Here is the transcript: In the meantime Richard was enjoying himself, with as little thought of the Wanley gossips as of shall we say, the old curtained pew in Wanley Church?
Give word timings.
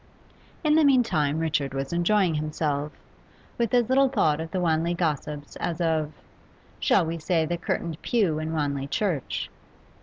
In 0.63 0.73
the 0.73 0.83
meantime 0.83 1.37
Richard 1.37 1.75
was 1.75 1.93
enjoying 1.93 2.33
himself, 2.33 2.91
with 3.59 3.71
as 3.71 3.87
little 3.87 4.09
thought 4.09 4.39
of 4.41 4.49
the 4.49 4.59
Wanley 4.59 4.95
gossips 4.95 5.55
as 5.57 5.79
of 5.79 6.11
shall 6.79 7.05
we 7.05 7.19
say, 7.19 7.45
the 7.45 7.53
old 7.53 7.61
curtained 7.61 8.01
pew 8.01 8.39
in 8.39 8.51
Wanley 8.51 8.87
Church? 8.87 9.51